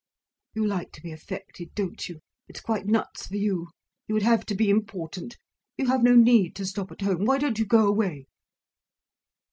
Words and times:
"You 0.55 0.65
like 0.65 0.91
to 0.93 1.01
be 1.03 1.11
affected—don't 1.11 2.09
you? 2.09 2.21
It's 2.47 2.59
quite 2.59 2.87
nuts 2.87 3.27
for 3.27 3.35
you? 3.35 3.67
You 4.07 4.15
would 4.15 4.23
have 4.23 4.47
to 4.47 4.55
be 4.55 4.67
important. 4.71 5.37
You 5.77 5.85
have 5.89 6.01
no 6.01 6.15
need 6.15 6.55
to 6.55 6.65
stop 6.65 6.91
at 6.91 7.01
home. 7.01 7.23
Why 7.25 7.37
don't 7.37 7.59
you 7.59 7.67
go 7.67 7.85
away!" 7.85 8.25